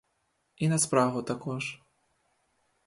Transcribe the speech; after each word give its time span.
І 0.55 0.67
на 0.69 0.79
спрагу 0.79 1.23
також. 1.23 1.81